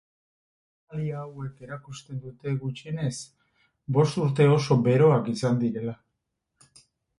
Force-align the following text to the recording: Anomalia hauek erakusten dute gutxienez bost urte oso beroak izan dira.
Anomalia 0.93 1.19
hauek 1.23 1.59
erakusten 1.67 2.23
dute 2.23 2.55
gutxienez 2.63 3.13
bost 3.99 4.19
urte 4.25 4.49
oso 4.57 4.81
beroak 4.91 5.33
izan 5.37 5.63
dira. 5.63 5.97